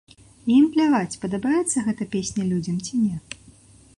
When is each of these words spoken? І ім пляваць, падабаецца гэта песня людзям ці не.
І 0.51 0.53
ім 0.53 0.63
пляваць, 0.75 1.17
падабаецца 1.25 1.85
гэта 1.89 2.03
песня 2.17 2.49
людзям 2.53 2.83
ці 2.87 2.93
не. 3.05 3.15